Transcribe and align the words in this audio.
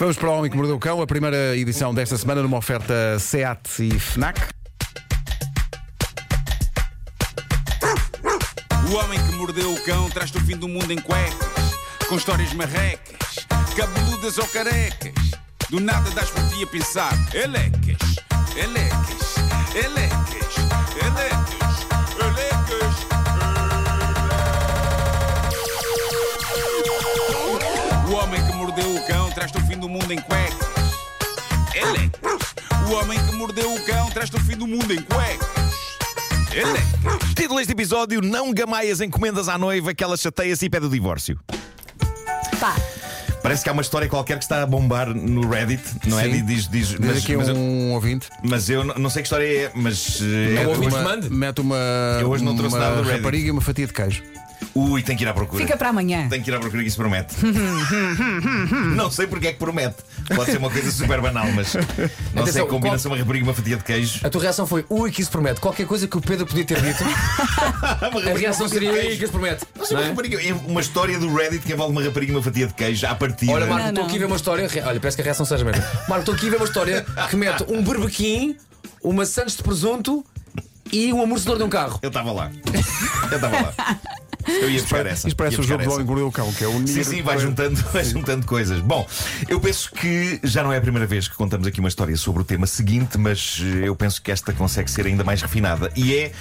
Vamos 0.00 0.16
para 0.16 0.30
o 0.30 0.32
Homem 0.32 0.50
que 0.50 0.56
Mordeu 0.56 0.76
o 0.76 0.78
Cão, 0.78 1.02
a 1.02 1.06
primeira 1.06 1.54
edição 1.54 1.92
desta 1.92 2.16
semana 2.16 2.40
numa 2.40 2.56
oferta 2.56 3.18
SEAT 3.18 3.82
e 3.82 3.98
FNAC. 3.98 4.40
O 8.90 8.94
homem 8.94 9.22
que 9.22 9.32
mordeu 9.36 9.70
o 9.70 9.84
cão 9.84 10.08
traz-te 10.08 10.38
o 10.38 10.40
fim 10.40 10.56
do 10.56 10.66
mundo 10.66 10.90
em 10.90 10.98
cuecas, 10.98 11.76
com 12.08 12.16
histórias 12.16 12.50
marrecas, 12.54 13.46
cabeludas 13.76 14.38
ou 14.38 14.46
carecas. 14.46 15.12
Do 15.68 15.78
nada 15.78 16.10
das 16.12 16.30
por 16.30 16.48
ti 16.48 16.62
a 16.62 16.66
pensar, 16.66 17.12
elecas, 17.34 18.16
elecas, 18.56 19.34
elecas, 19.74 20.09
mundo 29.90 30.12
em 30.12 30.20
cuecas, 30.20 30.56
elecas. 31.74 32.40
O 32.88 32.92
homem 32.94 33.18
que 33.26 33.32
mordeu 33.36 33.72
o 33.74 33.80
cão 33.84 34.08
traz-te 34.10 34.36
o 34.36 34.40
fim 34.40 34.56
do 34.56 34.66
mundo 34.66 34.92
em 34.92 35.00
cuecas, 35.02 35.48
elecas. 36.52 37.28
Título 37.34 37.58
deste 37.58 37.72
episódio: 37.72 38.20
Não 38.20 38.52
gamaias 38.52 39.00
encomendas 39.00 39.48
à 39.48 39.56
noiva 39.58 39.94
que 39.94 40.02
ela 40.02 40.16
chateia-se 40.16 40.66
e 40.66 40.70
pede 40.70 40.86
o 40.86 40.90
divórcio. 40.90 41.38
Pá, 42.58 42.74
Parece 43.42 43.62
que 43.64 43.70
há 43.70 43.72
uma 43.72 43.80
história 43.80 44.06
qualquer 44.06 44.36
que 44.36 44.44
está 44.44 44.62
a 44.62 44.66
bombar 44.66 45.08
no 45.14 45.48
Reddit, 45.48 45.82
não 46.06 46.20
é? 46.20 46.24
Sim. 46.24 46.44
Diz, 46.44 46.68
diz, 46.68 46.88
Diz 46.88 46.98
mas, 46.98 47.16
aqui 47.24 47.34
mas 47.36 47.48
eu, 47.48 47.56
um 47.56 47.92
ouvinte. 47.92 48.28
mas 48.44 48.68
eu 48.68 48.84
não 48.84 48.94
não 48.96 49.08
sei 49.10 49.22
que 49.22 49.26
história 49.26 49.46
é, 49.46 49.70
mas. 49.74 50.20
eh, 50.20 50.62
é- 50.62 50.66
ouvinte 50.66 50.88
Uma- 50.94 51.02
mande. 51.02 51.30
mete 51.30 51.60
uma, 51.62 51.76
Eu 52.20 52.28
hoje 52.28 52.44
não 52.44 52.54
trouxe 52.54 52.76
uma 52.76 52.84
nada 52.84 52.96
do 52.96 53.02
Reddit. 53.04 53.18
rapariga 53.20 53.48
e 53.48 53.50
uma 53.50 53.62
fatia 53.62 53.86
de 53.86 53.92
queijo. 53.94 54.22
Ui, 54.74 55.02
tem 55.02 55.16
que 55.16 55.24
ir 55.24 55.28
à 55.28 55.34
procura. 55.34 55.62
fica 55.64 55.76
para 55.76 55.88
amanhã. 55.88 56.28
Tem 56.28 56.40
que 56.40 56.50
ir 56.50 56.54
à 56.54 56.60
procura 56.60 56.82
que 56.82 56.88
isso 56.88 56.96
promete. 56.96 57.34
não 58.94 59.10
sei 59.10 59.26
porque 59.26 59.48
é 59.48 59.52
que 59.52 59.58
promete. 59.58 59.96
Pode 60.34 60.50
ser 60.52 60.58
uma 60.58 60.70
coisa 60.70 60.90
super 60.92 61.20
banal, 61.20 61.46
mas 61.52 61.74
não 61.74 61.82
sei 61.84 62.10
Atenção, 62.42 62.64
que 62.66 62.70
combina-se 62.70 63.02
qual- 63.04 63.12
uma 63.14 63.18
rapariga 63.18 63.44
e 63.44 63.48
uma 63.48 63.54
fatia 63.54 63.76
de 63.76 63.82
queijo. 63.84 64.20
A 64.24 64.30
tua 64.30 64.42
reação 64.42 64.66
foi, 64.66 64.84
ui, 64.88 65.10
que 65.10 65.22
isso 65.22 65.30
promete. 65.30 65.60
Qualquer 65.60 65.86
coisa 65.86 66.06
que 66.06 66.16
o 66.16 66.20
Pedro 66.20 66.46
podia 66.46 66.64
ter 66.64 66.80
dito, 66.80 67.02
a 68.32 68.38
reação 68.38 68.68
seria, 68.68 68.92
ui, 68.92 69.16
que 69.16 69.24
isso 69.24 69.32
promete. 69.32 69.64
Não 69.76 69.84
sei, 69.84 69.96
Não 69.96 70.02
uma, 70.02 70.06
é? 70.06 70.10
rapariga- 70.10 70.40
é 70.48 70.52
uma 70.52 70.80
história 70.80 71.18
do 71.18 71.34
Reddit 71.34 71.66
que 71.66 71.72
envolve 71.72 71.92
uma 71.92 72.02
rapariga 72.02 72.32
e 72.32 72.36
uma 72.36 72.42
fatia 72.42 72.66
de 72.66 72.74
queijo 72.74 73.06
à 73.06 73.14
partida. 73.14 73.52
Olha, 73.52 73.66
Marco, 73.66 73.88
estou 73.88 74.04
aqui 74.04 74.16
a 74.16 74.18
ver 74.20 74.24
uma 74.26 74.36
história. 74.36 74.68
Olha, 74.86 75.00
parece 75.00 75.16
que 75.16 75.22
a 75.22 75.24
reação 75.24 75.44
seja 75.46 75.64
mesmo. 75.64 75.82
Marco, 76.08 76.20
estou 76.20 76.34
aqui 76.34 76.46
a 76.46 76.50
ver 76.50 76.56
uma 76.56 76.66
história 76.66 77.04
que 77.28 77.36
mete 77.36 77.64
um 77.68 77.82
berbequim, 77.82 78.56
uma 79.02 79.26
sandes 79.26 79.56
de 79.56 79.62
presunto 79.62 80.24
e 80.92 81.12
um 81.12 81.22
amortecedor 81.22 81.58
de 81.58 81.64
um 81.64 81.68
carro. 81.68 81.98
Eu 82.02 82.08
estava 82.08 82.32
lá. 82.32 82.50
Eu 83.30 83.36
estava 83.36 83.60
lá. 83.60 83.74
Eu 84.50 84.70
ia 84.70 84.80
buscar 84.80 85.06
essa. 85.06 85.28
Isto 85.28 85.36
parece 85.36 85.60
o 85.60 85.62
jogo 85.62 85.84
do. 85.84 85.92
Homem 85.92 86.06
Mordeu 86.06 86.26
o 86.28 86.32
Cão, 86.32 86.52
que 86.52 86.64
é 86.64 86.68
o 86.68 86.86
Sim, 86.86 87.04
sim, 87.04 87.22
vai 87.22 87.38
juntando, 87.38 87.76
vai 87.92 88.04
juntando 88.04 88.46
coisas. 88.46 88.80
Bom, 88.80 89.06
eu 89.48 89.60
penso 89.60 89.90
que 89.92 90.40
já 90.42 90.62
não 90.62 90.72
é 90.72 90.78
a 90.78 90.80
primeira 90.80 91.06
vez 91.06 91.28
que 91.28 91.34
contamos 91.34 91.66
aqui 91.66 91.80
uma 91.80 91.88
história 91.88 92.16
sobre 92.16 92.42
o 92.42 92.44
tema 92.44 92.66
seguinte, 92.66 93.18
mas 93.18 93.60
eu 93.82 93.94
penso 93.94 94.20
que 94.22 94.30
esta 94.30 94.52
consegue 94.52 94.90
ser 94.90 95.06
ainda 95.06 95.24
mais 95.24 95.42
refinada. 95.42 95.90
E 95.96 96.14
é. 96.14 96.32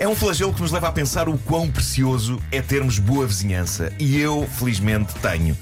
É 0.00 0.06
um 0.06 0.14
flagelo 0.14 0.54
que 0.54 0.62
nos 0.62 0.70
leva 0.70 0.86
a 0.86 0.92
pensar 0.92 1.28
o 1.28 1.36
quão 1.36 1.68
precioso 1.68 2.40
é 2.52 2.62
termos 2.62 3.00
boa 3.00 3.26
vizinhança. 3.26 3.92
E 3.98 4.16
eu, 4.16 4.46
felizmente, 4.46 5.12
tenho. 5.16 5.58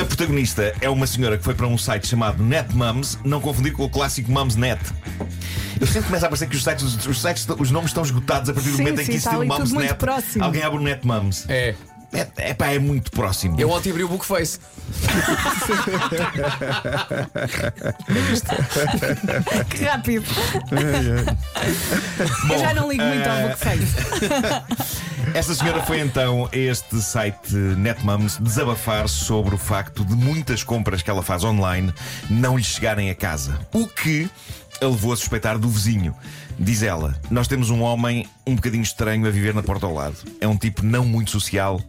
A 0.00 0.04
protagonista 0.04 0.72
é 0.80 0.88
uma 0.88 1.04
senhora 1.04 1.36
que 1.36 1.42
foi 1.42 1.52
para 1.52 1.66
um 1.66 1.76
site 1.76 2.06
chamado 2.06 2.44
NetMums, 2.44 3.18
não 3.24 3.40
confundir 3.40 3.72
com 3.72 3.82
o 3.82 3.90
clássico 3.90 4.30
Mumsnet. 4.30 4.80
Eu 5.80 5.86
sempre 5.88 6.04
começo 6.04 6.24
a 6.24 6.28
parecer 6.28 6.46
que 6.46 6.54
os 6.54 6.62
sites, 6.62 7.06
os, 7.06 7.20
sites, 7.20 7.44
os 7.58 7.72
nomes 7.72 7.90
estão 7.90 8.04
esgotados 8.04 8.48
a 8.48 8.54
partir 8.54 8.70
do 8.70 8.76
Sim, 8.76 8.82
momento 8.84 9.00
em 9.00 9.04
sim, 9.04 9.10
que 9.10 9.16
existe 9.16 9.34
o 9.34 9.44
Mumsnet. 9.44 9.96
Alguém 10.40 10.62
abre 10.62 10.78
o 10.78 10.82
NetMums. 10.82 11.44
É. 11.48 11.74
É, 12.12 12.50
é, 12.50 12.54
pá, 12.54 12.68
é 12.68 12.78
muito 12.78 13.10
próximo. 13.10 13.58
Eu 13.58 13.70
ontem 13.70 13.90
abri 13.90 14.04
o 14.04 14.08
Bookface. 14.08 14.58
Que 19.70 19.84
rápido. 19.84 20.26
Eu 22.50 22.58
já 22.58 22.74
não 22.74 22.90
ligo 22.90 23.02
muito 23.02 23.28
ao 23.28 23.36
eh, 23.36 23.48
Bookface. 23.48 23.94
Esta 25.34 25.54
senhora 25.54 25.82
foi 25.82 26.00
então 26.00 26.48
a 26.52 26.56
este 26.56 27.00
site 27.00 27.54
NetMums 27.54 28.36
desabafar 28.38 29.08
sobre 29.08 29.54
o 29.54 29.58
facto 29.58 30.04
de 30.04 30.14
muitas 30.14 30.62
compras 30.62 31.00
que 31.00 31.08
ela 31.08 31.22
faz 31.22 31.42
online 31.44 31.92
não 32.28 32.58
lhe 32.58 32.64
chegarem 32.64 33.08
a 33.10 33.14
casa. 33.14 33.58
O 33.72 33.86
que 33.86 34.28
a 34.80 34.86
levou 34.86 35.12
a 35.12 35.16
suspeitar 35.16 35.58
do 35.58 35.68
vizinho. 35.68 36.14
Diz 36.58 36.82
ela: 36.82 37.18
Nós 37.30 37.48
temos 37.48 37.70
um 37.70 37.80
homem 37.82 38.26
um 38.46 38.54
bocadinho 38.56 38.82
estranho 38.82 39.26
a 39.26 39.30
viver 39.30 39.54
na 39.54 39.62
porta 39.62 39.86
ao 39.86 39.94
lado. 39.94 40.16
É 40.40 40.46
um 40.46 40.56
tipo 40.56 40.84
não 40.84 41.04
muito 41.04 41.30
social, 41.30 41.80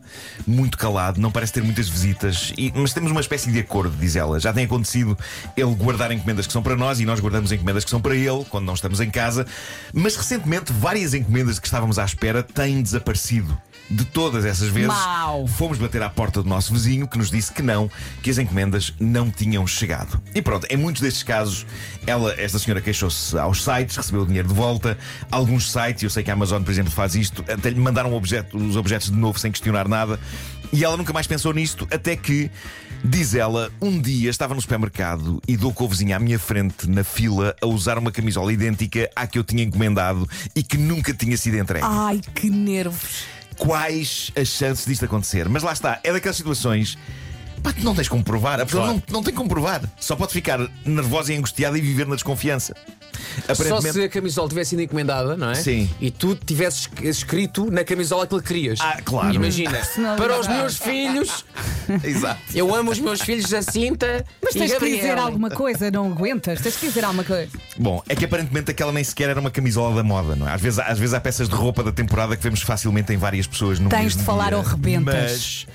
muito 0.47 0.77
calado, 0.77 1.19
não 1.19 1.31
parece 1.31 1.53
ter 1.53 1.63
muitas 1.63 1.89
visitas, 1.89 2.53
e- 2.57 2.72
mas 2.75 2.93
temos 2.93 3.11
uma 3.11 3.22
espécie 3.22 3.51
de 3.51 3.59
acordo, 3.59 3.95
diz 3.97 4.16
ela. 4.16 4.39
Já 4.39 4.53
tem 4.53 4.66
acontecido 4.66 5.17
ele 5.57 5.73
guardar 5.75 6.11
encomendas 6.11 6.47
que 6.47 6.53
são 6.53 6.63
para 6.63 6.75
nós 6.75 6.99
e 6.99 7.05
nós 7.05 7.19
guardamos 7.19 7.51
encomendas 7.51 7.83
que 7.83 7.89
são 7.89 7.99
para 8.01 8.16
ele 8.16 8.45
quando 8.49 8.66
não 8.66 8.73
estamos 8.73 8.99
em 9.01 9.09
casa. 9.09 9.45
Mas 9.93 10.16
recentemente, 10.16 10.72
várias 10.72 11.13
encomendas 11.13 11.59
que 11.59 11.67
estávamos 11.67 11.99
à 11.99 12.05
espera 12.05 12.41
têm 12.43 12.81
desaparecido. 12.81 13.57
De 13.89 14.05
todas 14.05 14.45
essas 14.45 14.69
vezes, 14.69 14.88
Mau. 14.88 15.45
fomos 15.45 15.77
bater 15.77 16.01
à 16.01 16.09
porta 16.09 16.41
do 16.41 16.47
nosso 16.47 16.72
vizinho 16.73 17.05
que 17.05 17.17
nos 17.17 17.29
disse 17.29 17.51
que 17.51 17.61
não, 17.61 17.91
que 18.23 18.29
as 18.29 18.38
encomendas 18.38 18.93
não 18.97 19.29
tinham 19.29 19.67
chegado. 19.67 20.22
E 20.33 20.41
pronto, 20.41 20.66
em 20.69 20.77
muitos 20.77 21.01
destes 21.01 21.22
casos, 21.22 21.66
ela, 22.07 22.33
esta 22.39 22.57
senhora 22.57 22.72
queixou-se 22.81 23.38
aos 23.38 23.63
sites, 23.63 23.95
recebeu 23.95 24.22
o 24.22 24.25
dinheiro 24.25 24.47
de 24.47 24.53
volta. 24.53 24.97
Alguns 25.31 25.72
sites, 25.72 26.03
eu 26.03 26.09
sei 26.09 26.23
que 26.23 26.29
a 26.31 26.34
Amazon, 26.34 26.61
por 26.63 26.72
exemplo, 26.72 26.91
faz 26.91 27.16
isto, 27.16 27.44
até 27.51 27.69
lhe 27.69 27.79
mandaram 27.79 28.13
objeto- 28.13 28.57
os 28.57 28.75
objetos 28.75 29.09
de 29.09 29.17
novo 29.17 29.39
sem 29.39 29.51
questionar 29.51 29.88
nada. 29.88 30.19
E 30.72 30.84
ela 30.84 30.97
nunca 30.97 31.13
mais 31.13 31.28
pensou 31.28 31.53
nisto, 31.53 31.88
até 31.91 32.16
que, 32.16 32.50
diz 33.03 33.35
ela, 33.35 33.72
um 33.81 34.00
dia 34.01 34.29
estava 34.29 34.56
no 34.56 34.61
supermercado 34.61 35.39
e 35.47 35.56
dou 35.56 35.72
com 35.72 35.84
o 35.84 35.88
vizinho 35.88 36.16
à 36.16 36.19
minha 36.19 36.39
frente, 36.39 36.89
na 36.89 37.03
fila, 37.03 37.56
a 37.61 37.67
usar 37.67 37.97
uma 38.00 38.11
camisola 38.11 38.51
idêntica 38.51 39.07
à 39.16 39.28
que 39.28 39.38
eu 39.38 39.44
tinha 39.44 39.63
encomendado 39.63 40.28
e 40.55 40.63
que 40.63 40.78
nunca 40.78 41.13
tinha 41.13 41.38
sido 41.38 41.57
entregue 41.57 41.85
Ai, 41.88 42.19
que 42.34 42.50
nervos. 42.50 43.25
quais 43.57 44.31
as 44.35 44.47
chances 44.47 44.85
disto 44.85 45.05
acontecer. 45.05 45.47
Mas 45.47 45.61
lá 45.61 45.73
está, 45.73 46.00
é 46.03 46.11
daquelas 46.11 46.38
situações. 46.38 46.97
Pá, 47.63 47.72
tu 47.74 47.84
não 47.84 47.96
tens 47.96 48.09
como 48.09 48.24
provar. 48.24 48.59
A 48.59 48.66
pessoa 48.66 48.84
Claro. 48.84 49.03
não, 49.07 49.13
não 49.16 49.24
tem 49.24 49.34
como 49.34 49.47
provar. 49.50 49.81
Só 50.00 50.16
pode 50.16 50.34
ficar 50.34 50.59
nervosa 50.85 51.34
e 51.34 51.38
angustiada 51.38 51.78
e 51.78 51.81
viver 51.81 52.06
na 52.06 52.16
desconfiança. 52.16 52.75
Só 53.56 53.79
se 53.81 54.03
a 54.03 54.09
camisola 54.09 54.50
tivesse 54.50 54.72
sido 54.72 54.81
encomendada, 54.81 55.38
não 55.38 55.51
é? 55.51 55.56
Sim. 55.56 55.90
E 56.02 56.12
tu 56.12 56.35
tivesses 56.35 56.90
escrito 57.02 57.72
na 57.72 57.84
camisola 57.84 58.25
aquilo 58.25 58.41
que 58.41 58.47
querias. 58.47 58.79
Ah, 58.81 58.97
claro. 59.03 59.34
Imagina, 59.34 59.79
para 60.18 60.40
os 60.40 60.47
meus 60.47 60.78
filhos, 60.78 61.46
Exato. 62.03 62.41
eu 62.53 62.73
amo 62.75 62.91
os 62.91 63.00
meus 63.00 63.22
filhos 63.22 63.50
Jacinta 63.50 64.25
Mas 64.44 64.53
tens 64.53 64.73
que 64.73 64.96
dizer 64.97 65.18
alguma 65.18 65.50
coisa, 65.50 65.90
não 65.90 66.07
aguentas? 66.12 66.59
Tens 66.62 66.75
que 66.75 66.88
dizer 66.88 67.06
alguma 67.06 67.23
coisa. 67.23 67.50
Bom, 67.78 68.02
é 68.09 68.16
que 68.16 68.25
aparentemente 68.25 68.72
aquela 68.72 68.91
nem 68.91 69.03
sequer 69.03 69.29
era 69.29 69.40
uma 69.40 69.52
camisola 69.52 69.96
da 69.96 70.03
moda, 70.03 70.35
não 70.35 70.47
é? 70.47 70.53
Às 70.53 70.62
vezes, 70.62 70.79
às 70.79 71.00
vezes 71.00 71.13
há 71.13 71.19
peças 71.22 71.47
de 71.47 71.56
roupa 71.56 71.84
da 71.84 71.91
temporada 71.91 72.35
que 72.35 72.44
vemos 72.44 72.62
facilmente 72.62 73.13
em 73.13 73.18
várias 73.18 73.47
pessoas 73.47 73.79
no 73.79 73.90
Tens 73.90 74.03
mesmo 74.03 74.19
de 74.19 74.25
falar 74.25 74.50
dia. 74.50 74.57
ou 74.57 74.63
rebentas. 74.63 75.66
Mas 75.66 75.68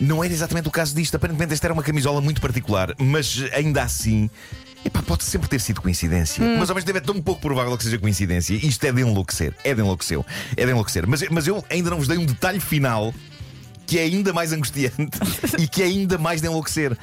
não 0.00 0.24
era 0.24 0.32
exatamente 0.32 0.68
o 0.68 0.70
caso 0.70 0.94
disto. 0.94 1.14
Aparentemente 1.16 1.52
esta 1.52 1.66
era 1.66 1.74
uma 1.74 1.82
camisola 1.82 2.20
muito 2.20 2.40
particular, 2.40 2.94
mas 2.98 3.44
ainda 3.52 3.82
assim. 3.82 4.30
Epá, 4.82 5.02
pode 5.02 5.24
sempre 5.24 5.46
ter 5.46 5.60
sido 5.60 5.82
coincidência, 5.82 6.42
Hum. 6.42 6.56
mas 6.58 6.70
ao 6.70 6.74
mesmo 6.74 6.86
tempo 6.86 6.96
é 6.98 7.02
tão 7.02 7.20
pouco 7.20 7.38
provável 7.42 7.76
que 7.76 7.84
seja 7.84 7.98
coincidência. 7.98 8.54
Isto 8.54 8.82
é 8.84 8.92
de 8.92 9.02
enlouquecer, 9.02 9.54
é 9.62 9.74
de 9.74 9.80
enlouquecer, 9.82 10.18
é 10.56 10.64
de 10.64 10.70
enlouquecer. 10.70 11.06
Mas, 11.06 11.22
mas 11.28 11.46
eu 11.46 11.62
ainda 11.68 11.90
não 11.90 11.98
vos 11.98 12.08
dei 12.08 12.16
um 12.16 12.24
detalhe 12.24 12.58
final 12.60 13.12
que 13.86 13.98
é 13.98 14.04
ainda 14.04 14.32
mais 14.32 14.52
angustiante 14.52 15.18
e 15.58 15.66
que 15.68 15.82
é 15.82 15.86
ainda 15.86 16.16
mais 16.16 16.40
de 16.40 16.46
enlouquecer. 16.46 16.96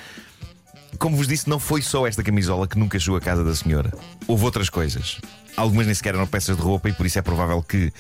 Como 0.98 1.16
vos 1.16 1.28
disse, 1.28 1.50
não 1.50 1.60
foi 1.60 1.82
só 1.82 2.08
esta 2.08 2.24
camisola 2.24 2.68
que 2.68 2.78
nunca 2.78 3.00
chegou 3.00 3.18
à 3.18 3.22
casa 3.22 3.44
da 3.44 3.56
senhora. 3.56 3.94
Houve 4.28 4.46
outras 4.46 4.70
coisas. 4.70 5.20
Algumas 5.56 5.86
nem 5.86 5.96
sequer 5.96 6.14
eram 6.14 6.28
peças 6.28 6.56
de 6.56 6.62
roupa 6.62 6.90
e 6.90 6.94
por 6.94 7.06
isso 7.06 7.18
é 7.18 7.22
provável 7.22 7.62
que, 7.64 7.92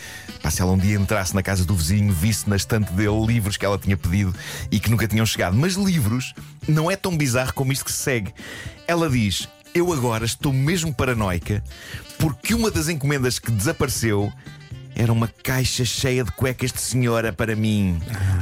pá, 0.41 0.52
se 0.52 0.62
ela 0.62 0.72
um 0.72 0.78
dia 0.78 0.96
entrasse 0.96 1.34
na 1.34 1.41
casa 1.41 1.66
do 1.66 1.75
vizinho, 1.75 2.13
visse 2.13 2.50
na 2.50 2.56
estante 2.56 2.91
dele 2.94 3.25
livros 3.25 3.58
que 3.58 3.66
ela 3.66 3.78
tinha 3.78 3.97
pedido 3.97 4.34
e 4.72 4.80
que 4.80 4.90
nunca 4.90 5.08
tinham 5.08 5.25
chegado. 5.25 5.56
Mas 5.58 5.74
livros 5.74 6.34
não 6.68 6.90
é 6.90 6.96
tão 6.96 7.18
bizarro 7.18 7.53
como 7.53 7.72
isto 7.72 7.85
que 7.85 7.91
se 7.91 7.97
segue. 7.97 8.34
Ela 8.88 9.09
diz: 9.09 9.47
Eu 9.73 9.91
agora 9.91 10.26
estou 10.26 10.53
mesmo 10.53 10.94
paranoica 10.94 11.64
porque 12.20 12.53
uma 12.53 12.70
das 12.70 12.90
encomendas 12.90 13.40
que 13.40 13.52
desapareceu 13.52 14.32
era 14.96 15.11
uma 15.14 15.28
caixa 15.28 15.85
cheia 15.85 16.23
de 16.23 16.32
cuecas 16.32 16.72
de 16.72 16.82
senhora 16.82 17.32
para 17.32 17.55
mim. 17.55 17.99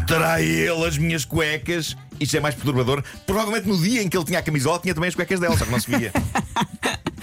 Terá 0.07 0.41
ele 0.41 0.85
as 0.85 0.97
minhas 0.97 1.25
cuecas? 1.25 1.97
Isto 2.19 2.37
é 2.37 2.39
mais 2.39 2.55
perturbador. 2.55 3.03
Provavelmente 3.25 3.67
no 3.67 3.77
dia 3.77 4.01
em 4.01 4.09
que 4.09 4.15
ele 4.17 4.25
tinha 4.25 4.39
a 4.39 4.41
camisola, 4.41 4.79
tinha 4.79 4.93
também 4.93 5.07
as 5.09 5.15
cuecas 5.15 5.39
dela, 5.39 5.57
só 5.57 5.65
que 5.65 5.71
não 5.71 5.79
se 5.79 5.89
via. 5.95 6.11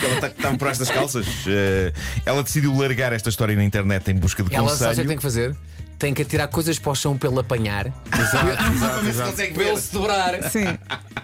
Ela 0.03 0.21
ta- 0.21 0.27
estava 0.29 0.59
por 0.59 0.67
estas 0.69 0.91
calças. 0.91 1.27
Eh, 1.47 1.93
ela 2.27 2.43
decidiu 2.43 2.77
largar 2.77 3.13
esta 3.13 3.29
história 3.29 3.55
na 3.55 3.63
internet 3.63 4.11
em 4.11 4.15
busca 4.17 4.43
de 4.43 4.53
Ela 4.53 4.69
sabe 4.71 4.75
o 4.75 4.79
que 4.79 4.85
conselho. 4.89 5.09
tem 5.09 5.17
que 5.17 5.23
fazer? 5.23 5.57
Tem 5.97 6.13
que 6.13 6.23
atirar 6.23 6.49
coisas 6.49 6.77
para 6.77 6.91
o 6.91 6.95
chão 6.97 7.17
para 7.17 7.29
ele 7.31 7.39
apanhar, 7.39 7.87
Exato, 7.87 8.49
exato, 8.75 8.81
Para 8.81 8.91
ver 8.97 9.03
se 9.05 9.09
exato. 9.11 9.31
consegue 9.31 9.55
para 9.55 9.63
ver. 9.63 9.71
ele 9.71 9.81
se 9.81 9.93
dobrar. 9.93 10.51
Sim. 10.51 10.79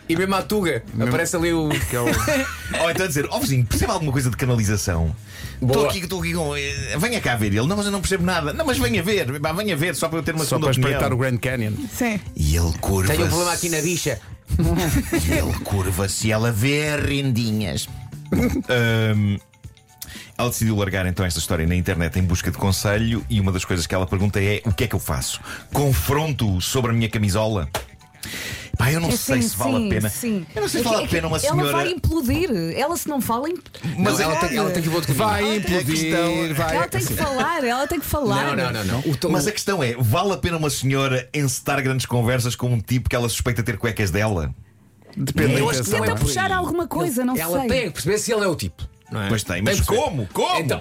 E 0.08 0.16
mesmo 0.16 0.34
a 0.34 0.42
tuga, 0.42 0.82
aparece 1.00 1.36
ali 1.36 1.52
o. 1.52 1.68
Que 1.68 1.96
é 1.96 2.00
o- 2.00 2.06
Ou 2.82 2.90
então 2.90 3.06
dizer, 3.06 3.26
ó 3.30 3.38
vizinho, 3.38 3.64
perceba 3.66 3.92
alguma 3.92 4.10
coisa 4.12 4.30
de 4.30 4.36
canalização? 4.36 5.14
Estou 5.54 5.68
Boa. 5.68 5.88
aqui, 5.90 5.98
estou 5.98 6.20
aqui 6.20 6.32
com. 6.32 6.56
eh, 6.56 6.96
Venha 6.98 7.20
cá 7.20 7.36
ver 7.36 7.48
ele. 7.48 7.66
Não, 7.66 7.76
mas 7.76 7.84
eu 7.86 7.92
não 7.92 8.00
percebo 8.00 8.24
nada. 8.24 8.52
Não, 8.52 8.64
mas 8.64 8.78
venha 8.78 9.02
ver. 9.02 9.38
Pá, 9.40 9.52
Venha 9.52 9.76
ver, 9.76 9.94
só 9.94 10.08
para 10.08 10.18
eu 10.18 10.22
ter 10.22 10.34
uma 10.34 10.44
Só 10.44 10.50
segunda 10.56 10.66
para 10.66 10.70
espreitar 10.72 11.12
o 11.12 11.16
Grand 11.16 11.36
Canyon. 11.38 11.72
Sim. 11.92 12.18
E 12.36 12.56
ele 12.56 12.72
curva 12.80 13.12
Tenho 13.12 13.26
um 13.26 13.28
problema 13.28 13.52
aqui 13.52 13.68
na 13.68 13.80
bicha. 13.82 14.18
Ele 14.58 15.52
curva-se, 15.62 16.32
ela 16.32 16.50
vê 16.50 16.96
rendinhas. 16.96 17.86
Ahm, 18.32 19.36
ela 20.38 20.48
decidiu 20.48 20.74
largar 20.76 21.04
então 21.06 21.24
esta 21.26 21.38
história 21.38 21.66
na 21.66 21.74
internet 21.74 22.18
em 22.18 22.22
busca 22.22 22.50
de 22.50 22.56
conselho 22.56 23.24
e 23.28 23.40
uma 23.40 23.52
das 23.52 23.64
coisas 23.64 23.86
que 23.86 23.94
ela 23.94 24.06
pergunta 24.06 24.40
é: 24.40 24.62
o 24.64 24.72
que 24.72 24.84
é 24.84 24.86
que 24.86 24.94
eu 24.94 24.98
faço? 25.00 25.40
Confronto 25.72 26.60
sobre 26.62 26.92
a 26.92 26.94
minha 26.94 27.08
camisola? 27.10 27.68
Pá, 28.88 28.92
eu 28.92 29.00
não 29.00 29.08
É 29.08 29.16
sei 29.16 29.42
sim, 29.42 29.48
se 29.48 29.56
vale 29.56 29.76
sim, 29.76 29.86
a 29.86 29.90
pena. 29.90 30.08
Sim. 30.08 30.46
Eu 30.54 30.62
não 30.62 30.68
sei 30.68 30.80
se 30.82 30.86
É 30.86 30.90
vale 30.90 31.02
que- 31.02 31.08
a 31.08 31.16
pena 31.16 31.28
uma 31.28 31.36
Ela 31.38 31.54
vai 31.56 31.66
senhora. 31.70 31.90
implodir. 31.90 32.50
Ela 32.76 32.96
se 32.96 33.08
não 33.08 33.20
fala, 33.20 33.48
imp- 33.48 33.66
Mas 33.84 33.96
Mas 33.98 34.20
ela, 34.20 34.34
é- 34.34 34.48
tem, 34.48 34.56
ela 34.58 34.70
tem 34.70 34.82
que 34.82 34.88
caminho. 34.90 35.14
Vai 35.14 35.42
a 35.44 35.56
implodir, 35.56 35.84
questão- 35.86 36.54
vai. 36.54 36.76
ela 36.76 36.88
tem 36.88 37.00
que 37.04 37.12
falar, 37.14 37.64
ela 37.64 37.86
tem 37.86 38.00
que 38.00 38.06
falar. 38.06 38.56
Não, 38.56 38.56
não, 38.56 38.72
não, 38.72 38.84
não. 38.84 39.00
O 39.12 39.16
tom- 39.16 39.28
Mas 39.30 39.46
a 39.46 39.52
questão 39.52 39.82
é: 39.82 39.94
vale 39.98 40.32
a 40.32 40.36
pena 40.36 40.56
uma 40.56 40.70
senhora 40.70 41.28
encetar 41.34 41.82
grandes 41.82 42.06
conversas 42.06 42.56
com 42.56 42.68
um 42.72 42.80
tipo 42.80 43.08
que 43.08 43.16
ela 43.16 43.28
suspeita 43.28 43.62
ter 43.62 43.76
cuecas 43.78 44.10
dela? 44.10 44.54
Depende 45.16 45.54
da 45.54 45.58
Eu 45.60 45.70
acho 45.70 45.82
que 45.82 45.90
não 45.90 45.98
é 45.98 46.00
Tenta 46.02 46.14
por 46.16 46.26
puxar 46.26 46.46
aí. 46.46 46.52
alguma 46.52 46.86
coisa, 46.86 47.24
não 47.24 47.36
ela 47.36 47.60
sei. 47.60 47.68
tem 47.68 47.82
que 47.86 47.90
perceber 47.90 48.18
se 48.18 48.32
ele 48.32 48.44
é 48.44 48.46
o 48.46 48.54
tipo. 48.54 48.86
Não 49.10 49.22
é? 49.22 49.28
Pois 49.28 49.42
tem, 49.42 49.62
mas 49.62 49.76
perceber. 49.76 49.96
como? 49.98 50.28
Como? 50.32 50.60
Então, 50.60 50.80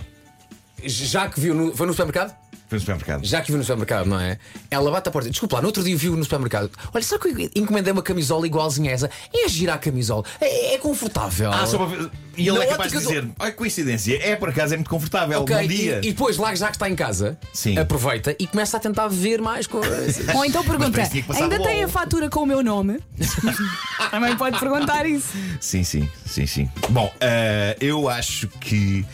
já 0.86 1.28
que 1.30 1.40
viu 1.40 1.54
no, 1.56 1.76
foi 1.76 1.88
no 1.88 1.94
supermercado? 1.94 2.36
Foi 2.68 2.76
no 2.76 2.80
supermercado. 2.82 3.26
Já 3.26 3.42
que 3.42 3.48
viu 3.48 3.58
no 3.58 3.64
supermercado, 3.64 4.08
não 4.08 4.20
é? 4.20 4.38
Ela 4.70 4.92
bate 4.92 5.08
a 5.08 5.12
porta. 5.12 5.30
Desculpa 5.30 5.56
lá, 5.56 5.62
no 5.62 5.68
outro 5.68 5.84
dia 5.84 5.96
viu 5.96 6.16
no 6.18 6.24
supermercado. 6.24 6.70
Olha, 6.94 7.04
sabe 7.04 7.22
que 7.34 7.44
eu 7.44 7.50
encomendei 7.64 7.94
uma 7.94 8.02
camisola 8.04 8.46
igualzinha 8.46 8.92
a 8.92 8.94
essa? 8.94 9.10
É 9.34 9.48
girar 9.48 9.76
a 9.78 9.80
camisola. 9.80 10.26
É, 10.42 10.74
é 10.76 10.78
confortável. 10.78 11.52
Ah, 11.52 11.66
só 11.66 11.78
para 11.78 11.86
ver. 11.88 12.10
E 12.36 12.48
ele 12.48 12.58
Na 12.60 12.66
é 12.66 12.68
capaz 12.68 12.92
de 12.92 12.98
ótica 12.98 13.14
do- 13.14 13.22
dizer: 13.22 13.36
olha, 13.40 13.52
coincidência, 13.54 14.20
é 14.22 14.36
por 14.36 14.50
acaso, 14.50 14.74
é 14.74 14.78
muito 14.78 14.90
confortável. 14.90 15.42
Ok, 15.42 15.56
Bom 15.56 15.68
dia. 15.68 16.02
E, 16.04 16.10
e 16.10 16.12
depois, 16.12 16.36
lá 16.38 16.54
já 16.54 16.68
que 16.68 16.74
está 16.76 16.90
em 16.90 16.96
casa, 16.96 17.38
Sim. 17.54 17.78
aproveita 17.80 18.36
e 18.38 18.46
começa 18.46 18.76
a 18.76 18.80
tentar 18.82 19.08
ver 19.08 19.42
mais 19.42 19.66
coisas. 19.66 20.20
Ou 20.36 20.44
então 20.46 20.62
pergunta: 20.66 20.92
tinha 21.08 21.22
que 21.22 21.28
passar 21.28 21.44
ainda 21.44 21.58
tem 21.64 21.78
a 21.82 21.86
LOL." 21.86 21.90
fatura 21.90 22.30
com 22.30 22.42
o 22.42 22.46
meu 22.46 22.62
nome? 22.62 23.00
Também 24.12 24.36
pode 24.36 24.60
perguntar 24.60 25.06
isso. 25.06 25.30
Sim, 25.60 25.84
sim, 25.84 26.08
sim, 26.26 26.46
sim. 26.46 26.70
Bom, 26.90 27.12
eh, 27.22 27.78
eu 27.80 28.10
acho 28.10 28.48
que. 28.60 29.06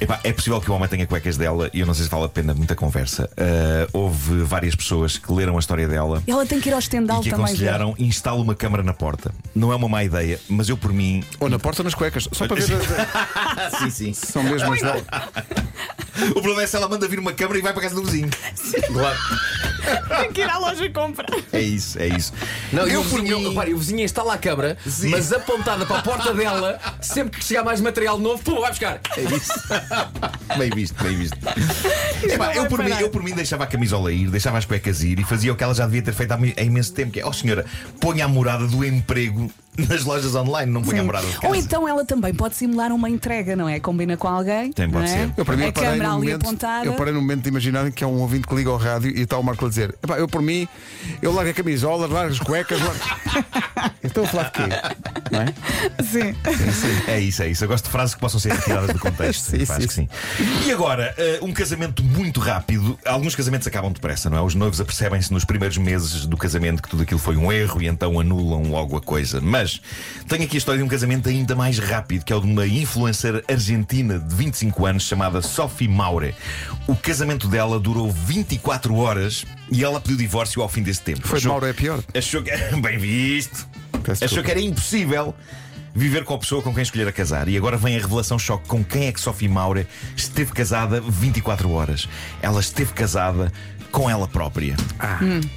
Epá, 0.00 0.20
é 0.24 0.32
possível 0.32 0.60
que 0.60 0.70
o 0.70 0.74
homem 0.74 0.88
tenha 0.88 1.06
cuecas 1.06 1.36
dela 1.36 1.70
e 1.72 1.80
eu 1.80 1.86
não 1.86 1.94
sei 1.94 2.04
se 2.04 2.10
vale 2.10 2.24
a 2.24 2.28
pena 2.28 2.54
muita 2.54 2.74
conversa. 2.74 3.28
Eh, 3.36 3.86
houve 3.92 4.42
várias 4.42 4.74
pessoas 4.74 5.16
que 5.18 5.32
leram 5.32 5.56
a 5.56 5.58
história 5.60 5.86
dela 5.88 6.22
Ela 6.26 6.44
tem 6.46 6.60
que 6.60 6.68
ir 6.68 6.72
ao 6.72 6.78
e 6.78 6.82
estendal 6.82 7.20
que 7.22 7.30
também. 7.30 7.46
ver. 7.46 7.52
aconselharam 7.52 7.94
instala 7.98 8.40
uma 8.40 8.54
câmara 8.54 8.82
na 8.82 8.92
porta. 8.92 9.32
Não 9.54 9.72
é 9.72 9.76
uma 9.76 9.88
má 9.88 10.04
ideia, 10.04 10.40
mas 10.48 10.68
eu 10.68 10.76
por 10.76 10.92
mim. 10.92 11.22
Ou 11.40 11.48
na 11.48 11.58
porta 11.58 11.82
ou 11.82 11.84
nas 11.84 11.94
cuecas. 11.94 12.28
Só 12.32 12.46
para 12.46 12.56
ver 12.60 12.78
sim, 13.78 13.90
sim. 13.90 14.12
são 14.12 14.42
mesmo 14.42 14.72
as 14.72 14.80
dela. 14.80 15.02
O 16.30 16.32
problema 16.42 16.62
é 16.62 16.66
se 16.66 16.74
ela 16.74 16.88
manda 16.88 17.06
vir 17.06 17.20
uma 17.20 17.32
câmara 17.32 17.58
e 17.60 17.62
vai 17.62 17.72
para 17.72 17.82
casa 17.82 17.94
do 17.94 18.02
vizinho. 18.02 18.28
Claro. 18.92 19.16
Tem 20.20 20.32
que 20.32 20.40
ir 20.40 20.50
à 20.50 20.58
loja 20.58 20.88
comprar. 20.90 21.28
É 21.52 21.60
isso, 21.60 21.98
é 21.98 22.08
isso. 22.08 22.32
Não, 22.72 22.86
e 22.86 22.92
eu 22.92 23.00
o 23.00 23.04
por 23.04 23.20
vizinho, 23.20 23.38
mim. 23.38 23.48
repare, 23.50 23.74
o 23.74 23.78
vizinho 23.78 24.00
instala 24.04 24.34
a 24.34 24.38
câmara, 24.38 24.76
Sim. 24.86 25.10
mas 25.10 25.32
apontada 25.32 25.86
para 25.86 25.98
a 25.98 26.02
porta 26.02 26.34
dela, 26.34 26.78
sempre 27.00 27.38
que 27.38 27.44
chegar 27.44 27.64
mais 27.64 27.80
material 27.80 28.18
novo, 28.18 28.42
pum, 28.42 28.60
vai 28.60 28.70
buscar. 28.70 29.00
É 29.16 29.22
isso. 29.22 29.52
bem 30.58 30.70
visto, 30.70 31.02
bem 31.02 31.16
visto. 31.16 31.36
Epá, 32.22 32.46
não 32.46 32.52
eu, 32.54 32.66
por 32.66 32.82
mim, 32.82 32.90
eu 32.98 33.10
por 33.10 33.22
mim 33.22 33.32
deixava 33.32 33.64
a 33.64 33.66
camisola 33.66 34.12
ir, 34.12 34.30
deixava 34.30 34.58
as 34.58 34.64
cuecas 34.64 35.02
ir 35.02 35.18
e 35.18 35.24
fazia 35.24 35.52
o 35.52 35.56
que 35.56 35.64
ela 35.64 35.74
já 35.74 35.86
devia 35.86 36.02
ter 36.02 36.12
feito 36.12 36.32
há 36.32 36.62
imenso 36.62 36.92
tempo, 36.92 37.12
que 37.12 37.20
é, 37.20 37.26
ó 37.26 37.32
senhora, 37.32 37.64
ponha 38.00 38.24
a 38.24 38.28
morada 38.28 38.66
do 38.66 38.84
emprego 38.84 39.50
nas 39.88 40.04
lojas 40.04 40.34
online, 40.34 40.70
não 40.72 40.82
ponha 40.82 41.00
a 41.00 41.04
morada 41.04 41.26
de 41.26 41.34
casa. 41.34 41.46
Ou 41.46 41.54
então 41.54 41.88
ela 41.88 42.04
também 42.04 42.34
pode 42.34 42.56
simular 42.56 42.92
uma 42.92 43.08
entrega, 43.08 43.54
não 43.54 43.68
é? 43.68 43.78
Combina 43.78 44.16
com 44.16 44.28
alguém. 44.28 44.72
Tem, 44.72 44.90
pode 44.90 45.04
é? 45.04 45.08
ser. 45.08 45.32
Eu, 45.36 45.44
para 45.44 45.56
mim, 45.56 45.66
a 45.66 45.72
parei 45.72 45.90
câmera 45.90 46.10
ali 46.12 46.26
momento, 46.26 46.46
apontada. 46.46 46.86
eu 46.86 46.94
parei 46.94 47.12
no 47.12 47.20
momento 47.20 47.42
de 47.42 47.48
imaginar 47.48 47.90
que 47.92 48.02
é 48.02 48.06
um 48.06 48.20
ouvinte 48.20 48.46
que 48.46 48.54
liga 48.54 48.70
ao 48.70 48.76
rádio 48.76 49.10
e 49.16 49.22
está 49.22 49.38
o 49.38 49.42
Marco 49.42 49.64
a 49.64 49.68
dizer: 49.68 49.94
"Epá, 50.02 50.18
eu 50.18 50.26
por 50.26 50.42
mim, 50.42 50.66
eu 51.22 51.32
largo 51.32 51.50
a 51.50 51.54
camisola, 51.54 52.06
largo 52.06 52.32
as 52.32 52.38
cuecas, 52.40 52.80
largo... 52.80 53.00
Estou 54.02 54.24
a 54.24 54.26
falar 54.26 54.44
de 54.44 54.52
quê? 54.52 54.62
Não 55.30 55.42
é? 55.42 55.54
Sim. 56.02 56.34
É 57.06 57.20
isso, 57.20 57.42
é 57.42 57.48
isso. 57.48 57.64
Eu 57.64 57.68
gosto 57.68 57.84
de 57.84 57.90
frases 57.90 58.14
que 58.14 58.20
possam 58.20 58.40
ser 58.40 58.52
retiradas 58.52 58.92
do 58.92 58.98
contexto. 58.98 59.42
Sim, 59.48 59.62
Acho 59.62 59.80
sim, 59.80 59.86
que 59.86 59.94
sim. 59.94 60.08
E 60.66 60.72
agora, 60.72 61.14
eh, 61.16 61.38
um 61.42 61.52
casamento 61.52 62.02
muito 62.02 62.40
rápido. 62.40 62.98
Alguns 63.04 63.34
casamentos 63.34 63.66
acabam 63.66 63.92
depressa, 63.92 64.28
não 64.30 64.38
é? 64.38 64.42
Os 64.42 64.54
noivos 64.54 64.80
apercebem-se 64.80 65.32
nos 65.32 65.44
primeiros 65.44 65.78
meses 65.78 66.26
do 66.26 66.36
casamento 66.36 66.82
que 66.82 66.88
tudo 66.88 67.02
aquilo 67.02 67.20
foi 67.20 67.36
um 67.36 67.50
erro 67.52 67.82
e 67.82 67.86
então 67.86 68.18
anulam 68.18 68.70
logo 68.70 68.96
a 68.96 69.00
coisa. 69.00 69.40
Mas 69.40 69.67
tenho 70.26 70.44
aqui 70.44 70.56
a 70.56 70.58
história 70.58 70.78
de 70.78 70.84
um 70.84 70.88
casamento 70.88 71.28
ainda 71.28 71.54
mais 71.54 71.78
rápido, 71.78 72.24
que 72.24 72.32
é 72.32 72.36
o 72.36 72.40
de 72.40 72.46
uma 72.46 72.66
influencer 72.66 73.42
argentina 73.48 74.18
de 74.18 74.34
25 74.34 74.86
anos 74.86 75.02
chamada 75.02 75.42
Sophie 75.42 75.88
Maure. 75.88 76.34
O 76.86 76.94
casamento 76.94 77.48
dela 77.48 77.78
durou 77.78 78.10
24 78.10 78.94
horas 78.96 79.44
e 79.70 79.84
ela 79.84 80.00
pediu 80.00 80.16
divórcio 80.16 80.62
ao 80.62 80.68
fim 80.68 80.82
desse 80.82 81.02
tempo. 81.02 81.26
Foi 81.26 81.40
de 81.40 81.48
Mauro 81.48 81.66
é 81.66 81.72
pior. 81.72 82.02
Achou 82.14 82.42
que. 82.42 82.50
Bem 82.80 82.98
visto. 82.98 83.66
Peço 84.02 84.24
Achou 84.24 84.42
desculpa. 84.42 84.44
que 84.44 84.50
era 84.50 84.60
impossível 84.60 85.34
viver 85.98 86.24
com 86.24 86.34
a 86.34 86.38
pessoa 86.38 86.62
com 86.62 86.72
quem 86.72 86.82
escolher 86.82 87.08
a 87.08 87.12
casar. 87.12 87.48
E 87.48 87.56
agora 87.56 87.76
vem 87.76 87.96
a 87.96 88.00
revelação 88.00 88.38
choque 88.38 88.68
com 88.68 88.84
quem 88.84 89.06
é 89.08 89.12
que 89.12 89.20
Sophie 89.20 89.48
Maure 89.48 89.86
esteve 90.16 90.52
casada 90.52 91.00
24 91.00 91.70
horas. 91.70 92.08
Ela 92.40 92.60
esteve 92.60 92.92
casada 92.92 93.52
com 93.90 94.08
ela 94.08 94.28
própria. 94.28 94.76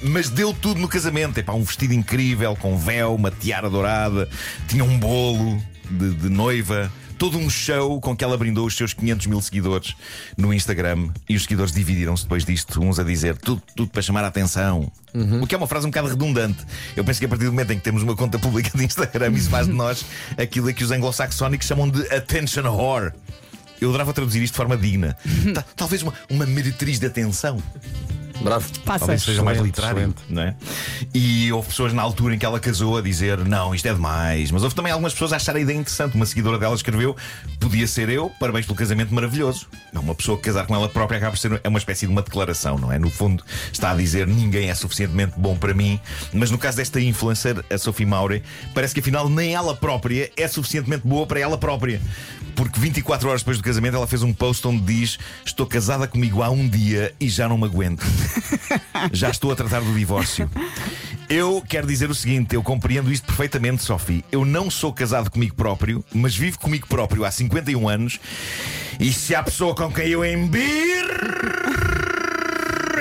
Mas 0.02 0.28
deu 0.28 0.52
tudo 0.52 0.80
no 0.80 0.88
casamento. 0.88 1.38
Epá, 1.38 1.52
um 1.52 1.62
vestido 1.62 1.94
incrível, 1.94 2.56
com 2.56 2.76
véu, 2.76 3.14
uma 3.14 3.30
tiara 3.30 3.70
dourada, 3.70 4.28
tinha 4.66 4.84
um 4.84 4.98
bolo 4.98 5.62
de, 5.90 6.14
de 6.14 6.28
noiva. 6.28 6.90
Todo 7.22 7.38
um 7.38 7.48
show 7.48 8.00
com 8.00 8.16
que 8.16 8.24
ela 8.24 8.36
brindou 8.36 8.66
os 8.66 8.76
seus 8.76 8.92
500 8.92 9.28
mil 9.28 9.40
seguidores 9.40 9.94
no 10.36 10.52
Instagram. 10.52 11.08
E 11.28 11.36
os 11.36 11.44
seguidores 11.44 11.72
dividiram-se 11.72 12.24
depois 12.24 12.44
disto, 12.44 12.80
uns 12.82 12.98
a 12.98 13.04
dizer 13.04 13.36
tudo, 13.36 13.62
tudo 13.76 13.88
para 13.92 14.02
chamar 14.02 14.24
a 14.24 14.26
atenção. 14.26 14.90
O 15.40 15.46
que 15.46 15.54
é 15.54 15.58
uma 15.58 15.68
frase 15.68 15.86
um 15.86 15.90
bocado 15.90 16.08
redundante. 16.08 16.58
Eu 16.96 17.04
penso 17.04 17.20
que 17.20 17.26
a 17.26 17.28
partir 17.28 17.44
do 17.44 17.52
momento 17.52 17.72
em 17.72 17.76
que 17.76 17.84
temos 17.84 18.02
uma 18.02 18.16
conta 18.16 18.40
pública 18.40 18.76
de 18.76 18.84
Instagram, 18.84 19.30
isso 19.34 19.48
faz 19.48 19.68
de 19.68 19.72
nós 19.72 20.04
aquilo 20.36 20.68
a 20.68 20.72
que 20.72 20.82
os 20.82 20.90
anglo-saxónicos 20.90 21.64
chamam 21.64 21.88
de 21.88 22.00
attention 22.12 22.64
whore. 22.68 23.12
Eu 23.80 23.90
adorava 23.90 24.12
traduzir 24.12 24.42
isto 24.42 24.54
de 24.54 24.56
forma 24.56 24.76
digna. 24.76 25.16
Ta- 25.54 25.64
Talvez 25.76 26.02
uma, 26.02 26.12
uma 26.28 26.44
meretriz 26.44 26.98
de 26.98 27.06
atenção. 27.06 27.62
Bravo. 28.42 28.66
Passa. 28.84 29.00
Talvez 29.00 29.22
seja 29.22 29.42
mais 29.42 29.58
literário, 29.58 29.98
excelente. 29.98 30.22
não 30.28 30.42
é? 30.42 30.54
E 31.14 31.52
houve 31.52 31.68
pessoas 31.68 31.92
na 31.92 32.02
altura 32.02 32.34
em 32.34 32.38
que 32.38 32.44
ela 32.44 32.58
casou 32.58 32.96
a 32.96 33.00
dizer 33.00 33.38
não, 33.38 33.74
isto 33.74 33.86
é 33.86 33.94
demais. 33.94 34.50
Mas 34.50 34.62
houve 34.62 34.74
também 34.74 34.92
algumas 34.92 35.12
pessoas 35.12 35.32
a 35.32 35.36
achar 35.36 35.54
a 35.56 35.60
ideia 35.60 35.76
interessante. 35.76 36.14
Uma 36.14 36.26
seguidora 36.26 36.58
dela 36.58 36.74
escreveu: 36.74 37.16
podia 37.60 37.86
ser 37.86 38.08
eu, 38.08 38.30
parabéns 38.40 38.66
pelo 38.66 38.76
casamento 38.76 39.14
maravilhoso. 39.14 39.66
Não, 39.92 40.02
uma 40.02 40.14
pessoa 40.14 40.36
que 40.36 40.44
casar 40.44 40.66
com 40.66 40.74
ela 40.74 40.88
própria 40.88 41.18
acaba 41.18 41.32
por 41.32 41.38
ser 41.38 41.60
é 41.62 41.68
uma 41.68 41.78
espécie 41.78 42.06
de 42.06 42.12
uma 42.12 42.22
declaração, 42.22 42.78
não 42.78 42.92
é? 42.92 42.98
No 42.98 43.10
fundo, 43.10 43.44
está 43.72 43.92
a 43.92 43.94
dizer 43.94 44.26
ninguém 44.26 44.70
é 44.70 44.74
suficientemente 44.74 45.34
bom 45.36 45.56
para 45.56 45.74
mim. 45.74 46.00
Mas 46.32 46.50
no 46.50 46.58
caso 46.58 46.76
desta 46.78 47.00
influencer, 47.00 47.64
a 47.70 47.78
Sophie 47.78 48.06
Maure, 48.06 48.42
parece 48.74 48.94
que 48.94 49.00
afinal 49.00 49.28
nem 49.28 49.54
ela 49.54 49.74
própria 49.74 50.30
é 50.36 50.48
suficientemente 50.48 51.06
boa 51.06 51.26
para 51.26 51.40
ela 51.40 51.56
própria. 51.56 52.00
Porque 52.54 52.78
24 52.78 53.28
horas 53.28 53.40
depois 53.40 53.56
do 53.56 53.64
casamento 53.64 53.96
ela 53.96 54.06
fez 54.06 54.22
um 54.22 54.32
post 54.32 54.66
onde 54.66 54.82
diz: 54.82 55.18
Estou 55.44 55.66
casada 55.66 56.06
comigo 56.06 56.42
há 56.42 56.50
um 56.50 56.68
dia 56.68 57.14
e 57.18 57.28
já 57.28 57.48
não 57.48 57.56
me 57.56 57.64
aguento. 57.64 58.02
Já 59.12 59.30
estou 59.30 59.52
a 59.52 59.56
tratar 59.56 59.80
do 59.80 59.92
divórcio. 59.94 60.50
Eu 61.28 61.62
quero 61.66 61.86
dizer 61.86 62.10
o 62.10 62.14
seguinte: 62.14 62.54
eu 62.54 62.62
compreendo 62.62 63.12
isto 63.12 63.26
perfeitamente, 63.26 63.82
Sophie. 63.82 64.24
Eu 64.30 64.44
não 64.44 64.70
sou 64.70 64.92
casado 64.92 65.30
comigo 65.30 65.54
próprio, 65.54 66.04
mas 66.12 66.36
vivo 66.36 66.58
comigo 66.58 66.86
próprio 66.86 67.24
há 67.24 67.30
51 67.30 67.88
anos. 67.88 68.20
E 69.00 69.12
se 69.12 69.34
há 69.34 69.42
pessoa 69.42 69.74
com 69.74 69.90
quem 69.90 70.08
eu 70.08 70.24
embir, 70.24 71.04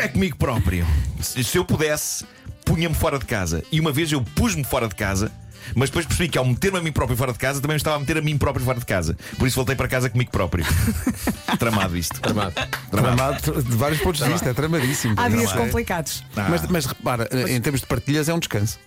é 0.01 0.07
comigo 0.07 0.37
próprio. 0.37 0.87
Se 1.19 1.57
eu 1.57 1.65
pudesse, 1.65 2.25
punha-me 2.65 2.95
fora 2.95 3.19
de 3.19 3.25
casa. 3.25 3.63
E 3.71 3.79
uma 3.79 3.91
vez 3.91 4.11
eu 4.11 4.21
pus-me 4.21 4.63
fora 4.63 4.87
de 4.87 4.95
casa. 4.95 5.31
Mas 5.75 5.89
depois 5.89 6.05
percebi 6.05 6.29
que 6.29 6.37
ao 6.37 6.45
meter-me 6.45 6.79
a 6.79 6.81
mim 6.81 6.91
próprio 6.91 7.17
fora 7.17 7.33
de 7.33 7.39
casa, 7.39 7.61
também 7.61 7.75
me 7.75 7.77
estava 7.77 7.95
a 7.97 7.99
meter 7.99 8.17
a 8.17 8.21
mim 8.21 8.37
próprio 8.37 8.65
fora 8.65 8.79
de 8.79 8.85
casa. 8.85 9.17
Por 9.37 9.47
isso 9.47 9.55
voltei 9.55 9.75
para 9.75 9.87
casa 9.87 10.09
comigo 10.09 10.31
próprio. 10.31 10.65
Tramado 11.59 11.97
isto. 11.97 12.19
Tramado. 12.19 12.53
Tramado 12.89 13.63
de 13.63 13.75
vários 13.75 14.01
pontos 14.01 14.21
de 14.21 14.29
vista, 14.29 14.49
é 14.49 14.53
tramadíssimo. 14.53 15.15
Há 15.17 15.29
dias 15.29 15.51
é? 15.51 15.57
complicados. 15.57 16.23
Mas, 16.35 16.67
mas 16.67 16.85
repara, 16.85 17.29
em 17.49 17.59
termos 17.61 17.81
de 17.81 17.87
partilhas 17.87 18.29
é 18.29 18.33
um 18.33 18.39
descanso. 18.39 18.79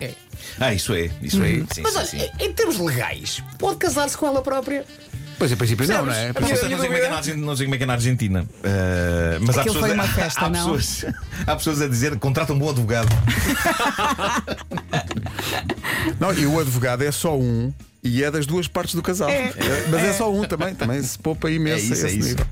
Ah, 0.59 0.73
isso 0.75 0.95
é, 0.95 1.11
isso 1.23 1.43
é. 1.43 1.65
Sim, 1.73 1.83
Mas 1.83 1.93
sim, 1.93 1.99
olha, 1.99 2.07
sim. 2.07 2.31
em- 2.41 2.53
termos 2.53 2.79
legais, 2.79 3.43
pode 3.59 3.79
casar-se 3.79 4.17
com 4.17 4.27
ela 4.27 4.41
própria. 4.43 4.85
Pois 5.37 5.51
em 5.51 5.57
princípio 5.57 5.87
não, 5.89 6.07
não 6.07 6.13
é? 6.13 6.33
Não 6.33 6.47
sei, 6.47 6.69
como 6.71 6.85
é 6.85 7.01
que 7.01 7.07
é 7.07 7.09
na 7.09 7.37
não 7.45 7.57
sei 7.57 7.67
como 7.67 7.75
é 7.75 7.79
que 7.79 7.85
é 7.85 7.87
na 7.87 7.93
Argentina. 7.95 8.47
Eh, 8.63 9.39
mas 9.41 9.59
há 9.59 9.63
Aquilo 9.63 9.75
pessoas, 9.75 9.91
foi 9.91 9.95
uma 9.95 10.09
festa, 10.09 10.45
há, 10.45 10.49
não? 10.49 10.77
Pessoas, 10.77 11.15
há 11.47 11.57
pessoas 11.57 11.83
a 11.83 11.89
dizer 11.89 12.17
contrata 12.19 12.53
um 12.53 12.59
bom 12.59 12.71
advogado. 12.71 13.09
Não, 16.21 16.33
e 16.33 16.47
o 16.47 16.59
advogado 16.59 17.03
é 17.03 17.13
só 17.13 17.37
um 17.37 17.73
e 18.05 18.23
é 18.23 18.31
das 18.31 18.45
duas 18.45 18.69
partes 18.69 18.95
do 18.95 19.03
casal. 19.03 19.31
É, 19.31 19.51
Mas 19.91 20.03
é. 20.03 20.13
só 20.13 20.31
um 20.31 20.45
também, 20.45 20.75
também 20.75 21.03
se 21.03 21.19
poupa 21.19 21.51
imenso 21.51 21.91
É 21.91 21.97
isso, 21.97 22.05
a 22.05 22.09
é 22.09 22.13
esse 22.13 22.19
nível. 22.19 22.47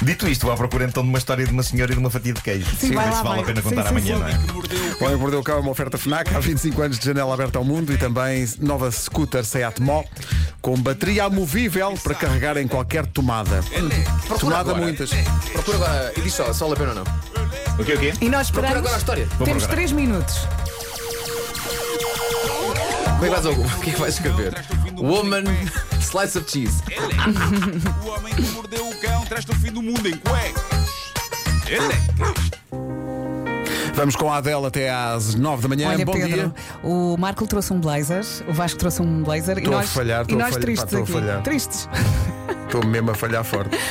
Dito 0.00 0.26
isto, 0.28 0.46
vou 0.46 0.52
à 0.52 0.56
procura 0.56 0.84
então 0.84 1.02
de 1.02 1.08
uma 1.10 1.18
história 1.18 1.44
de 1.44 1.52
uma 1.52 1.62
senhora 1.62 1.92
e 1.92 1.94
de 1.94 2.00
uma 2.00 2.08
fatia 2.08 2.32
de 2.32 2.40
queijo. 2.40 2.66
Sim, 2.78 2.92
vai 2.92 3.10
lá, 3.10 3.16
se 3.18 3.22
vale 3.22 3.42
vai. 3.42 3.42
a 3.42 3.46
pena 3.46 3.62
contar 3.62 3.82
sim, 3.82 3.88
amanhã, 3.88 4.14
sim. 4.14 4.20
não 4.20 4.28
é? 4.28 4.32
O 4.32 5.04
Homem 5.04 5.16
que 5.16 5.22
Mordeu 5.22 5.40
o 5.40 5.42
Cão 5.42 5.56
é 5.56 5.60
uma 5.60 5.70
oferta 5.70 5.98
FNAC 5.98 6.34
há 6.34 6.40
25 6.40 6.80
anos 6.80 6.98
de 6.98 7.04
janela 7.04 7.34
aberta 7.34 7.58
ao 7.58 7.64
mundo 7.64 7.92
e 7.92 7.98
também 7.98 8.48
nova 8.60 8.90
scooter 8.90 9.44
Seat 9.44 9.82
Mó 9.82 10.04
com 10.62 10.80
bateria 10.80 11.24
amovível 11.24 11.94
para 12.02 12.14
carregar 12.14 12.56
em 12.56 12.66
qualquer 12.66 13.04
tomada. 13.06 13.60
Tomada 14.38 14.70
agora. 14.70 14.78
muitas. 14.78 15.10
Procura 15.52 15.76
agora 15.76 16.12
e 16.16 16.20
diz 16.22 16.32
só, 16.32 16.50
se 16.50 16.60
vale 16.60 16.72
a 16.72 16.76
pena 16.76 16.88
ou 16.90 16.94
não. 16.94 17.04
O 17.78 17.84
quê, 17.84 17.94
o 17.94 17.98
quê? 17.98 18.12
E 18.20 18.28
nós 18.28 18.50
Procura 18.50 18.68
esperamos. 18.68 18.76
agora 18.78 18.94
a 18.94 18.98
história. 18.98 19.26
Temos 19.44 19.64
procurar. 19.64 19.68
3 19.68 19.92
minutos. 19.92 20.36
Como 23.22 23.32
é 23.34 23.36
que 23.38 23.42
vais, 23.42 23.46
ao- 23.46 23.52
o 23.62 23.80
que 23.80 23.90
é 23.90 23.92
que 23.92 24.00
vais 24.00 24.14
escrever? 24.14 24.52
Woman, 24.96 25.44
slice 26.00 26.36
of 26.38 26.50
cheese. 26.50 26.82
O 28.04 28.08
homem 28.10 28.34
que 28.34 28.42
mordeu 28.50 28.88
o 28.88 28.94
cão 29.00 29.24
traz-te 29.26 29.52
o 29.52 29.54
fim 29.54 29.70
do 29.70 29.80
mundo 29.80 30.08
em 30.08 30.16
cuecas. 30.16 31.12
Elecas. 31.68 32.50
Vamos 33.94 34.16
com 34.16 34.32
a 34.32 34.38
Adele 34.38 34.66
até 34.66 34.90
às 34.90 35.36
9 35.36 35.62
da 35.62 35.68
manhã. 35.68 35.90
Olha, 35.90 36.04
Bom 36.04 36.12
Pedro, 36.12 36.28
dia. 36.30 36.52
o 36.82 37.16
Marco 37.16 37.46
trouxe 37.46 37.72
um 37.72 37.78
blazer, 37.80 38.24
o 38.48 38.52
Vasco 38.52 38.78
trouxe 38.80 39.00
um 39.02 39.22
blazer 39.22 39.58
Estou 39.58 39.72
e 39.72 39.76
a 39.76 39.78
nós, 39.78 39.90
falhar, 39.90 40.20
e 40.20 40.22
estou 40.22 40.36
a 40.38 40.42
nós 40.42 40.54
falhar, 40.54 40.62
tristes 40.64 40.90
pá, 40.90 40.98
estou 41.00 41.16
a 41.16 41.20
falhar. 41.20 41.42
Tristes. 41.42 41.88
Estou 42.64 42.84
mesmo 42.86 43.10
a 43.12 43.14
falhar 43.14 43.44
forte. 43.44 43.76